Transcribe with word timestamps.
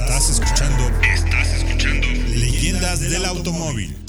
Estás 0.00 0.28
escuchando. 0.28 0.90
Estás 1.04 1.52
escuchando. 1.52 2.08
Leyendas 2.34 2.98
del 2.98 3.24
automóvil. 3.26 4.03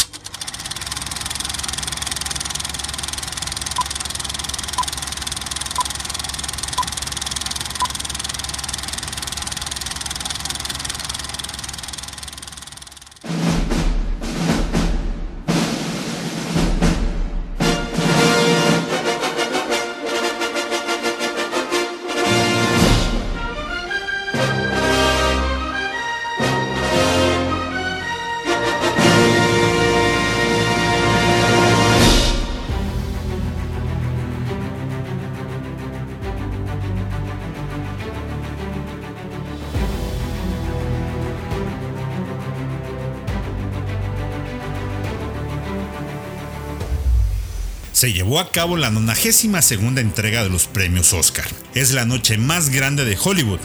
Se 47.95 48.11
llevó 48.11 48.41
a 48.41 48.51
cabo 48.51 48.75
la 48.75 48.91
92 48.91 49.63
segunda 49.63 50.01
entrega 50.01 50.43
de 50.43 50.49
los 50.49 50.67
premios 50.67 51.13
Oscar. 51.13 51.47
Es 51.75 51.93
la 51.93 52.03
noche 52.03 52.37
más 52.37 52.69
grande 52.69 53.05
de 53.05 53.17
Hollywood 53.17 53.61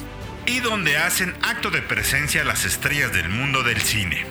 y 0.47 0.61
donde 0.61 0.97
hacen 0.97 1.35
acto 1.43 1.73
de 1.73 1.83
presencia 1.83 2.45
las 2.45 2.65
estrellas 2.65 3.13
del 3.13 3.29
mundo 3.29 3.65
del 3.65 3.81
cine. 3.81 4.25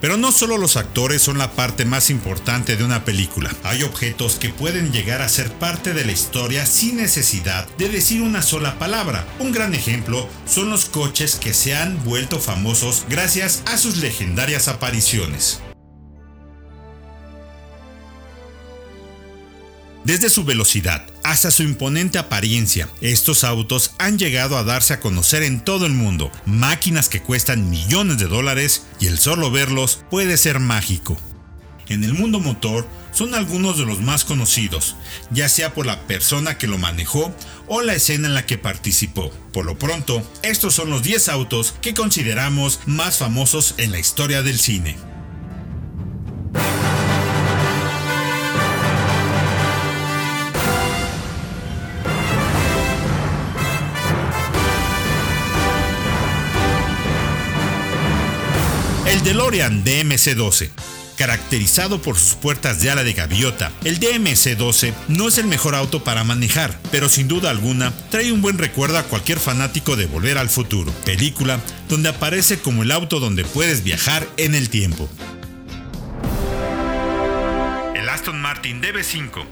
Pero 0.00 0.16
no 0.16 0.32
solo 0.32 0.58
los 0.58 0.76
actores 0.76 1.22
son 1.22 1.38
la 1.38 1.52
parte 1.52 1.84
más 1.84 2.10
importante 2.10 2.76
de 2.76 2.82
una 2.82 3.04
película. 3.04 3.54
Hay 3.62 3.84
objetos 3.84 4.40
que 4.40 4.48
pueden 4.48 4.92
llegar 4.92 5.22
a 5.22 5.28
ser 5.28 5.52
parte 5.52 5.94
de 5.94 6.04
la 6.04 6.12
historia 6.12 6.66
sin 6.66 6.96
necesidad 6.96 7.68
de 7.78 7.88
decir 7.88 8.22
una 8.22 8.42
sola 8.42 8.76
palabra. 8.80 9.24
Un 9.38 9.52
gran 9.52 9.72
ejemplo 9.72 10.28
son 10.46 10.68
los 10.68 10.86
coches 10.86 11.36
que 11.36 11.54
se 11.54 11.76
han 11.76 12.02
vuelto 12.02 12.40
famosos 12.40 13.06
gracias 13.08 13.62
a 13.66 13.78
sus 13.78 13.98
legendarias 13.98 14.66
apariciones. 14.66 15.60
Desde 20.04 20.28
su 20.28 20.44
velocidad 20.44 21.06
hasta 21.22 21.50
su 21.50 21.62
imponente 21.62 22.18
apariencia, 22.18 22.90
estos 23.00 23.42
autos 23.42 23.92
han 23.98 24.18
llegado 24.18 24.58
a 24.58 24.62
darse 24.62 24.92
a 24.92 25.00
conocer 25.00 25.42
en 25.42 25.64
todo 25.64 25.86
el 25.86 25.92
mundo, 25.92 26.30
máquinas 26.44 27.08
que 27.08 27.22
cuestan 27.22 27.70
millones 27.70 28.18
de 28.18 28.26
dólares 28.26 28.84
y 29.00 29.06
el 29.06 29.18
solo 29.18 29.50
verlos 29.50 30.04
puede 30.10 30.36
ser 30.36 30.60
mágico. 30.60 31.16
En 31.88 32.04
el 32.04 32.12
mundo 32.12 32.38
motor 32.38 32.86
son 33.12 33.34
algunos 33.34 33.78
de 33.78 33.86
los 33.86 34.02
más 34.02 34.26
conocidos, 34.26 34.94
ya 35.30 35.48
sea 35.48 35.72
por 35.72 35.86
la 35.86 36.06
persona 36.06 36.58
que 36.58 36.66
lo 36.66 36.76
manejó 36.76 37.34
o 37.66 37.80
la 37.80 37.94
escena 37.94 38.28
en 38.28 38.34
la 38.34 38.44
que 38.44 38.58
participó. 38.58 39.30
Por 39.54 39.64
lo 39.64 39.78
pronto, 39.78 40.22
estos 40.42 40.74
son 40.74 40.90
los 40.90 41.02
10 41.02 41.30
autos 41.30 41.74
que 41.80 41.94
consideramos 41.94 42.80
más 42.84 43.16
famosos 43.16 43.74
en 43.78 43.90
la 43.90 43.98
historia 43.98 44.42
del 44.42 44.58
cine. 44.58 45.13
DeLorean 59.24 59.82
DMC-12. 59.84 60.68
Caracterizado 61.16 62.02
por 62.02 62.18
sus 62.18 62.34
puertas 62.34 62.82
de 62.82 62.90
ala 62.90 63.04
de 63.04 63.14
gaviota, 63.14 63.72
el 63.84 63.98
DMC-12 63.98 64.92
no 65.08 65.28
es 65.28 65.38
el 65.38 65.46
mejor 65.46 65.74
auto 65.74 66.04
para 66.04 66.24
manejar, 66.24 66.78
pero 66.90 67.08
sin 67.08 67.26
duda 67.26 67.48
alguna 67.48 67.90
trae 68.10 68.32
un 68.32 68.42
buen 68.42 68.58
recuerdo 68.58 68.98
a 68.98 69.04
cualquier 69.04 69.40
fanático 69.40 69.96
de 69.96 70.04
Volver 70.04 70.36
al 70.36 70.50
Futuro, 70.50 70.92
película 71.06 71.58
donde 71.88 72.10
aparece 72.10 72.58
como 72.58 72.82
el 72.82 72.90
auto 72.90 73.18
donde 73.18 73.44
puedes 73.44 73.82
viajar 73.82 74.28
en 74.36 74.54
el 74.54 74.68
tiempo. 74.68 75.08
El 77.94 78.06
Aston 78.10 78.38
Martin 78.42 78.82
DB5 78.82 79.46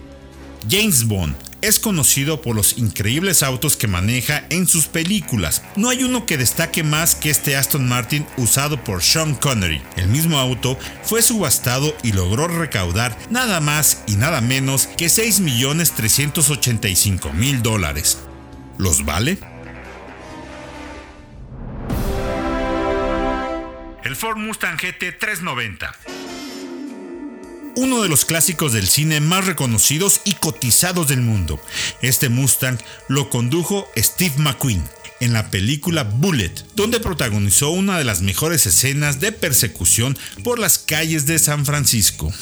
James 0.69 1.05
Bond 1.05 1.35
es 1.63 1.81
conocido 1.81 2.43
por 2.43 2.55
los 2.55 2.77
increíbles 2.77 3.43
autos 3.43 3.75
que 3.77 3.89
maneja 3.89 4.45
en 4.51 4.67
sus 4.67 4.87
películas. 4.87 5.63
No 5.77 5.89
hay 5.89 6.03
uno 6.03 6.27
que 6.27 6.37
destaque 6.37 6.83
más 6.83 7.15
que 7.15 7.31
este 7.31 7.57
Aston 7.57 7.89
Martin 7.89 8.27
usado 8.37 8.85
por 8.85 9.03
Sean 9.03 9.35
Connery. 9.35 9.81
El 9.97 10.09
mismo 10.09 10.39
auto 10.39 10.79
fue 11.03 11.23
subastado 11.23 11.97
y 12.03 12.13
logró 12.13 12.49
recaudar 12.49 13.17
nada 13.31 13.61
más 13.61 14.03
y 14.07 14.17
nada 14.17 14.41
menos 14.41 14.89
que 14.89 15.07
6.385.000 15.07 17.63
dólares. 17.63 18.19
¿Los 18.77 19.05
vale? 19.05 19.39
El 24.05 24.17
Ford 24.17 24.37
Mustang 24.37 24.77
GT 24.77 25.13
390 25.19 26.22
uno 27.77 28.03
de 28.03 28.09
los 28.09 28.25
clásicos 28.25 28.73
del 28.73 28.89
cine 28.89 29.21
más 29.21 29.47
reconocidos 29.47 30.21
y 30.25 30.35
cotizados 30.35 31.09
del 31.09 31.21
mundo. 31.21 31.61
Este 32.01 32.29
Mustang 32.29 32.79
lo 33.09 33.31
condujo 33.31 33.89
Steve 33.97 34.35
McQueen 34.39 34.83
en 35.21 35.33
la 35.33 35.51
película 35.51 36.03
Bullet, 36.03 36.53
donde 36.75 37.01
protagonizó 37.01 37.71
una 37.71 37.99
de 37.99 38.05
las 38.05 38.23
mejores 38.23 38.67
escenas 38.67 39.21
de 39.21 39.33
persecución 39.33 40.19
por 40.43 40.59
las 40.59 40.79
calles 40.79 41.27
de 41.27 41.39
San 41.39 41.65
Francisco. 41.65 42.33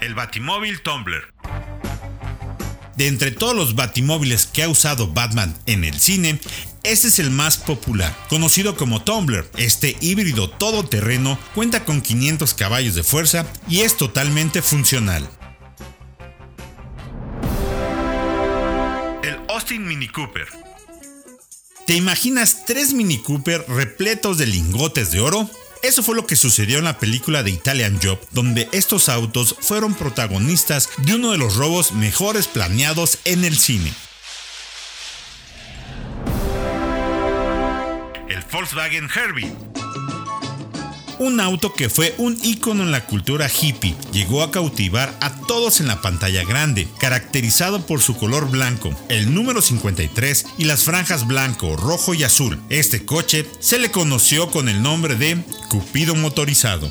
El 0.00 0.14
Batimóvil 0.14 0.82
Tumbler 0.82 1.32
de 2.96 3.06
entre 3.06 3.30
todos 3.30 3.54
los 3.54 3.74
batimóviles 3.74 4.46
que 4.46 4.62
ha 4.62 4.68
usado 4.68 5.08
Batman 5.08 5.56
en 5.66 5.84
el 5.84 5.98
cine, 5.98 6.38
este 6.82 7.08
es 7.08 7.18
el 7.18 7.30
más 7.30 7.58
popular, 7.58 8.16
conocido 8.28 8.76
como 8.76 9.02
Tumbler. 9.02 9.48
Este 9.56 9.96
híbrido 10.00 10.50
todoterreno 10.50 11.38
cuenta 11.54 11.84
con 11.84 12.00
500 12.00 12.54
caballos 12.54 12.94
de 12.94 13.02
fuerza 13.02 13.46
y 13.68 13.82
es 13.82 13.96
totalmente 13.96 14.62
funcional. 14.62 15.28
El 19.22 19.38
Austin 19.48 19.86
Mini 19.86 20.08
Cooper. 20.08 20.46
¿Te 21.86 21.94
imaginas 21.94 22.64
tres 22.64 22.92
Mini 22.92 23.18
Cooper 23.18 23.64
repletos 23.68 24.38
de 24.38 24.46
lingotes 24.46 25.10
de 25.10 25.20
oro? 25.20 25.48
Eso 25.82 26.04
fue 26.04 26.14
lo 26.14 26.26
que 26.26 26.36
sucedió 26.36 26.78
en 26.78 26.84
la 26.84 26.98
película 26.98 27.42
de 27.42 27.50
Italian 27.50 27.98
Job, 28.00 28.18
donde 28.30 28.68
estos 28.70 29.08
autos 29.08 29.56
fueron 29.60 29.94
protagonistas 29.94 30.90
de 30.98 31.16
uno 31.16 31.32
de 31.32 31.38
los 31.38 31.56
robos 31.56 31.92
mejores 31.92 32.46
planeados 32.46 33.18
en 33.24 33.44
el 33.44 33.58
cine. 33.58 33.92
Volkswagen 38.72 39.08
Herbie. 39.14 39.52
Un 41.18 41.40
auto 41.40 41.74
que 41.74 41.90
fue 41.90 42.14
un 42.16 42.38
icono 42.42 42.82
en 42.82 42.90
la 42.90 43.04
cultura 43.04 43.48
hippie, 43.48 43.94
llegó 44.12 44.42
a 44.42 44.50
cautivar 44.50 45.14
a 45.20 45.34
todos 45.46 45.80
en 45.80 45.88
la 45.88 46.00
pantalla 46.00 46.42
grande, 46.44 46.88
caracterizado 46.98 47.86
por 47.86 48.00
su 48.00 48.16
color 48.16 48.50
blanco, 48.50 48.90
el 49.08 49.34
número 49.34 49.60
53 49.60 50.46
y 50.58 50.64
las 50.64 50.84
franjas 50.84 51.26
blanco, 51.26 51.76
rojo 51.76 52.14
y 52.14 52.24
azul. 52.24 52.60
Este 52.70 53.04
coche 53.04 53.46
se 53.60 53.78
le 53.78 53.90
conoció 53.90 54.50
con 54.50 54.68
el 54.68 54.82
nombre 54.82 55.16
de 55.16 55.42
Cupido 55.68 56.14
motorizado. 56.14 56.90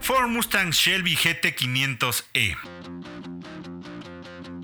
Ford 0.00 0.28
Mustang 0.30 0.70
Shelby 0.70 1.14
GT500E 1.14 2.99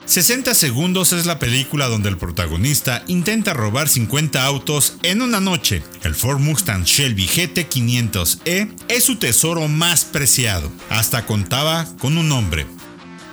60 0.07 0.55
segundos 0.55 1.13
es 1.13 1.27
la 1.27 1.41
película 1.41 1.89
donde 1.89 2.09
el 2.09 2.17
protagonista 2.17 3.03
intenta 3.09 3.53
robar 3.55 3.89
50 3.89 4.45
autos 4.45 4.97
en 5.03 5.21
una 5.21 5.41
noche. 5.41 5.83
El 6.05 6.15
Ford 6.15 6.39
Mustang 6.39 6.85
Shelby 6.85 7.27
GT500E 7.27 8.73
es 8.89 9.05
su 9.05 9.17
tesoro 9.17 9.67
más 9.67 10.05
preciado. 10.05 10.71
Hasta 10.91 11.27
contaba 11.27 11.87
con 11.99 12.17
un 12.19 12.29
nombre, 12.29 12.67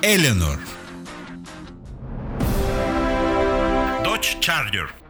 Eleanor. 0.02 0.60
Dodge 4.04 4.40
Charger 4.40 5.03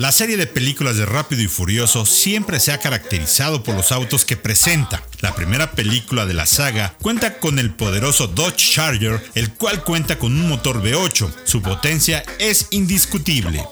la 0.00 0.12
serie 0.12 0.38
de 0.38 0.46
películas 0.46 0.96
de 0.96 1.04
Rápido 1.04 1.42
y 1.42 1.46
Furioso 1.46 2.06
siempre 2.06 2.58
se 2.58 2.72
ha 2.72 2.78
caracterizado 2.78 3.62
por 3.62 3.74
los 3.74 3.92
autos 3.92 4.24
que 4.24 4.34
presenta. 4.34 5.02
La 5.20 5.34
primera 5.34 5.72
película 5.72 6.24
de 6.24 6.32
la 6.32 6.46
saga 6.46 6.94
cuenta 7.02 7.36
con 7.36 7.58
el 7.58 7.70
poderoso 7.74 8.26
Dodge 8.26 8.72
Charger, 8.72 9.22
el 9.34 9.52
cual 9.52 9.84
cuenta 9.84 10.18
con 10.18 10.32
un 10.32 10.48
motor 10.48 10.82
V8. 10.82 11.30
Su 11.44 11.60
potencia 11.60 12.22
es 12.38 12.68
indiscutible. 12.70 13.62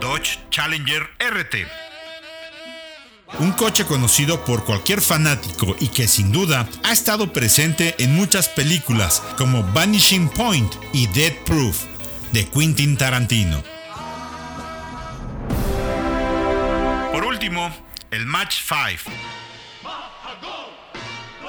Dodge 0.00 0.38
Challenger 0.50 1.02
RT 1.18 1.56
un 3.38 3.52
coche 3.52 3.84
conocido 3.84 4.44
por 4.44 4.64
cualquier 4.64 5.00
fanático 5.00 5.76
y 5.78 5.86
que 5.88 6.08
sin 6.08 6.32
duda 6.32 6.68
ha 6.82 6.90
estado 6.90 7.32
presente 7.32 7.94
en 7.98 8.16
muchas 8.16 8.48
películas 8.48 9.22
como 9.38 9.62
Vanishing 9.72 10.28
Point 10.30 10.74
y 10.92 11.06
Dead 11.06 11.32
Proof 11.44 11.84
de 12.32 12.48
Quentin 12.48 12.96
Tarantino. 12.96 13.62
Por 17.12 17.24
último, 17.24 17.70
el 18.10 18.26
Match 18.26 18.56
5 18.66 19.10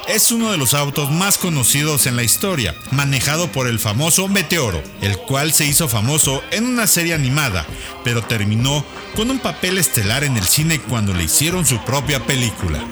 es 0.07 0.31
uno 0.31 0.51
de 0.51 0.57
los 0.57 0.73
autos 0.73 1.11
más 1.11 1.37
conocidos 1.37 2.05
en 2.05 2.15
la 2.15 2.23
historia, 2.23 2.75
manejado 2.91 3.51
por 3.51 3.67
el 3.67 3.79
famoso 3.79 4.27
Meteoro, 4.27 4.83
el 5.01 5.17
cual 5.17 5.53
se 5.53 5.65
hizo 5.65 5.87
famoso 5.87 6.43
en 6.51 6.65
una 6.65 6.87
serie 6.87 7.13
animada, 7.13 7.65
pero 8.03 8.21
terminó 8.23 8.83
con 9.15 9.29
un 9.29 9.39
papel 9.39 9.77
estelar 9.77 10.23
en 10.23 10.35
el 10.37 10.47
cine 10.47 10.81
cuando 10.81 11.13
le 11.13 11.23
hicieron 11.23 11.65
su 11.65 11.79
propia 11.85 12.25
película. 12.25 12.83